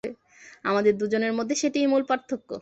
[0.63, 2.49] আমাদের দুজনের মধ্যে সেটিই মূল পার্থক্য।